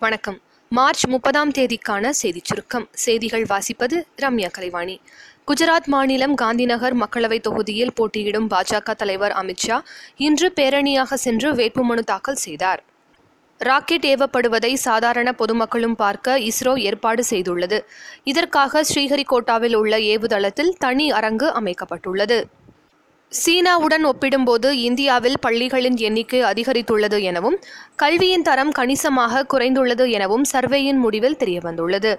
வணக்கம். 0.00 0.40
மார்ச் 0.68 1.06
முப்பதாம் 1.06 1.50
தேதிக்கான 1.50 2.08
செய்திச் 2.22 2.44
சுருக்கம். 2.44 2.88
செய்திகள் 2.92 3.42
வாசிப்பது 3.42 4.04
ரம்யா 4.22 4.50
கலைவாணி. 4.50 5.00
குஜராத் 5.46 5.84
மாநிலம் 5.84 6.36
காந்திநகர் 6.36 6.96
மக்களவைத் 6.96 7.40
தொகுதியில் 7.40 7.92
போட்டியிடும் 7.92 8.50
பாஜக 8.50 8.94
தலைவர் 8.94 9.32
அமித்ஷா 9.32 9.80
இன்று 10.16 10.52
பேரணியாக 10.56 11.14
சென்று 11.14 11.52
வேட்புமனு 11.52 11.98
தாக்கல் 11.98 12.34
செய்தார். 12.34 12.84
ராக்கெட் 13.58 14.06
ஏவப்படுவதை 14.06 14.74
சாதாரண 14.74 15.32
பொதுமக்களும் 15.32 15.96
பார்க்க 15.96 16.38
இஸ்ரோ 16.38 16.78
ஏற்பாடு 16.78 17.24
செய்துள்ளது. 17.30 17.84
இதற்காக 18.24 18.82
ஸ்ரீஹரிகோட்டாவில் 18.94 19.74
உள்ள 19.74 19.96
ஏவுதளத்தில் 19.96 20.74
தனி 20.78 21.10
அரங்கு 21.10 21.48
அமைக்கப்பட்டுள்ளது. 21.48 22.44
சீனாவுடன் 23.32 24.04
ஒப்பிடும்போது 24.04 24.68
இந்தியாவில் 24.78 25.36
பள்ளிகளின் 25.46 25.96
எண்ணிக்கை 25.96 26.40
அதிகரித்துள்ளது 26.42 27.18
எனவும் 27.22 27.56
கல்வியின் 27.96 28.42
தரம் 28.42 28.72
கணிசமாக 28.72 29.44
குறைந்துள்ளது 29.52 30.10
எனவும் 30.10 30.44
சர்வேயின் 30.44 30.98
முடிவில் 30.98 31.36
தெரியவந்துள்ளது. 31.38 32.12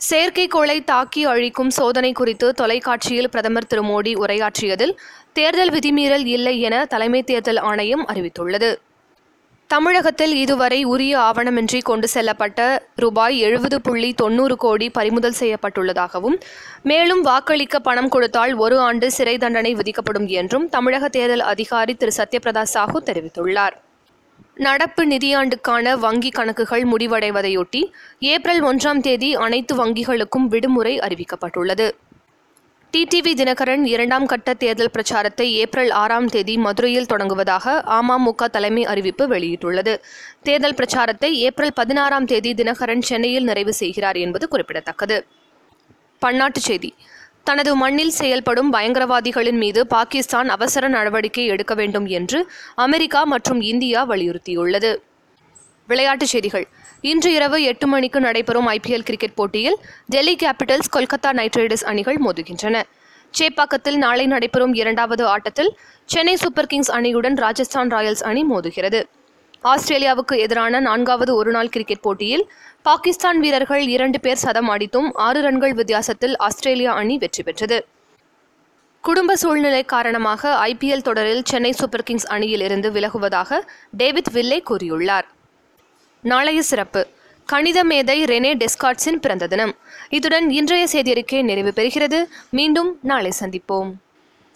செயற்கைக்கோளை 0.00 0.84
தாக்கி 0.84 1.22
அழிக்கும் 1.24 1.70
சோதனை 1.70 2.12
குறித்து 2.12 2.48
தொலைக்காட்சியில் 2.52 3.28
பிரதமர் 3.28 3.66
திரு 3.66 3.82
மோடி 3.82 4.14
உரையாற்றியதில் 4.24 4.94
தேர்தல் 5.32 5.70
விதிமீறல் 5.70 6.26
இல்லை 6.26 6.60
என 6.60 6.84
தலைமை 6.86 7.22
தேர்தல் 7.22 7.56
ஆணையம் 7.56 8.04
அறிவித்துள்ளது. 8.06 8.70
தமிழகத்தில் 9.70 10.34
இதுவரை 10.36 10.84
உரிய 10.84 11.14
ஆவணமின்றி 11.18 11.78
கொண்டு 11.82 12.08
செல்லப்பட்ட 12.14 12.60
ரூபாய் 12.94 13.38
எழுபது 13.38 13.80
புள்ளி 13.80 14.10
தொண்ணூறு 14.12 14.56
கோடி 14.56 14.90
பறிமுதல் 14.90 15.36
செய்யப்பட்டுள்ளதாகவும் 15.40 16.36
மேலும் 16.82 17.22
வாக்களிக்க 17.22 17.78
பணம் 17.78 18.08
கொடுத்தால் 18.08 18.54
ஒரு 18.54 18.78
ஆண்டு 18.78 19.10
சிறை 19.10 19.38
தண்டனை 19.38 19.74
விதிக்கப்படும் 19.74 20.28
என்றும் 20.40 20.68
தமிழக 20.68 21.08
தேர்தல் 21.08 21.44
அதிகாரி 21.52 21.94
திரு. 21.94 22.12
சத்யபிரதா 22.16 22.64
சாஹூ 22.74 23.00
தெரிவித்துள்ளார். 23.10 23.76
நடப்பு 24.54 25.02
நிதியாண்டுக்கான 25.06 25.96
வங்கி 25.98 26.30
கணக்குகள் 26.30 26.84
முடிவடைவதையொட்டி 26.84 27.82
ஏப்ரல் 28.32 28.64
ஒன்றாம் 28.64 29.00
தேதி 29.00 29.34
அனைத்து 29.46 29.74
வங்கிகளுக்கும் 29.84 30.48
விடுமுறை 30.54 30.98
அறிவிக்கப்பட்டுள்ளது. 30.98 31.88
டிடிவி 32.92 33.32
தினகரன் 33.32 33.84
இரண்டாம் 33.84 34.26
கட்ட 34.26 34.54
தேர்தல் 34.54 34.90
பிரச்சாரத்தை 34.90 35.52
ஏப்ரல் 35.52 35.90
ஆறாம் 35.90 36.26
தேதி 36.26 36.56
மதுரையில் 36.56 37.08
தொடங்குவதாக 37.12 37.74
அமமுக 37.96 38.46
தலைமை 38.46 38.84
அறிவிப்பு 38.84 39.24
வெளியிட்டுள்ளது. 39.28 39.94
தேர்தல் 40.42 40.74
பிரச்சாரத்தை 40.74 41.30
ஏப்ரல் 41.38 41.72
பதினாறாம் 41.74 42.24
தேதி 42.24 42.52
தினகரன் 42.54 43.02
சென்னையில் 43.02 43.44
நிறைவு 43.44 43.72
செய்கிறார் 43.72 44.16
என்பது 44.16 44.48
குறிப்பிடத்தக்கது. 44.48 45.26
பன்னாட்டுச் 46.22 46.66
செய்தி. 46.68 46.94
தனது 47.44 47.76
மண்ணில் 47.76 48.14
செயல்படும் 48.20 48.72
பயங்கரவாதிகளின் 48.72 49.60
மீது 49.64 49.86
பாகிஸ்தான் 49.86 50.48
அவசர 50.48 50.88
நடவடிக்கை 50.88 51.46
எடுக்க 51.46 51.74
வேண்டும் 51.74 52.06
என்று 52.06 52.40
அமெரிக்கா 52.76 53.24
மற்றும் 53.24 53.60
இந்தியா 53.60 54.08
வலியுறுத்தியுள்ளது. 54.08 54.92
விளையாட்டுச் 55.86 56.32
செய்திகள். 56.34 56.66
இன்று 57.00 57.32
இரவு 57.32 57.58
எட்டு 57.62 57.86
மணிக்கு 57.86 58.20
நடைபெறும் 58.20 58.68
ஐபிஎல் 58.68 59.06
கிரிக்கெட் 59.08 59.34
போட்டியில் 59.34 59.78
Delhi 60.06 60.36
Capitals 60.42 60.92
Kolkata 60.96 61.32
Knight 61.32 61.56
Riders 61.56 61.84
அணிகள் 61.84 62.18
மோதுகின்றன. 62.26 62.82
சேப்பாக்கத்தில் 63.38 63.98
நாளை 64.04 64.26
நடைபெறும் 64.26 64.74
இரண்டாவது 64.74 65.26
ஆட்டத்தில் 65.26 65.70
சென்னை 66.04 66.36
சூப்பர் 66.36 66.66
கிங்ஸ் 66.66 66.92
அணியுடன் 66.92 67.36
ராஜஸ்தான் 67.36 67.90
ராயல்ஸ் 67.90 68.22
அணி 68.22 68.44
மோதுகிறது. 68.50 69.00
ஆஸ்திரேலியாவுக்கு 69.64 70.34
எதிரான 70.38 70.80
நான்காவது 70.80 71.34
ஒருநாள் 71.34 71.68
கிரிக்கெட் 71.68 72.00
போட்டியில் 72.00 72.44
பாகிஸ்தான் 72.82 73.38
வீரர்கள் 73.40 73.84
இரண்டு 73.96 74.20
பேர் 74.20 74.42
சதம் 74.44 74.68
அடித்தும் 74.68 75.08
ஆறு 75.26 75.40
ரன்கள் 75.40 75.74
வித்தியாசத்தில் 75.74 76.36
ஆஸ்திரேலியா 76.36 76.92
அணி 76.94 77.16
வெற்றி 77.18 77.42
பெற்றது. 77.42 77.78
குடும்ப 79.00 79.36
சூழ்நிலை 79.36 79.84
காரணமாக 79.84 80.52
ஐபிஎல் 80.68 81.06
தொடரில் 81.08 81.42
சென்னை 81.44 81.72
சூப்பர் 81.72 82.02
கிங்ஸ் 82.02 82.26
அணியில் 82.26 82.60
இருந்து 82.60 82.90
விலகுவதாக 82.90 83.60
டேவிட் 83.90 84.30
வில்லே 84.32 84.60
கூறியுள்ளார். 84.70 85.26
நாளைய 86.20 86.62
சிறப்பு. 86.62 87.06
கணித 87.44 87.84
மேதை 87.84 88.24
ரெனே 88.24 88.64
டெஸ்கார்ட்ஸின் 88.64 89.20
பிறந்த 89.20 89.46
தினம். 89.46 89.74
இத்துடன் 90.08 90.50
இன்றைய 90.50 90.86
செய்தியறிக்கை 90.92 91.42
நிறைவு 91.42 91.72
பெறுகிறது. 91.76 92.24
மீண்டும் 92.50 92.98
நாளை 93.02 93.32
சந்திப்போம். 93.40 93.92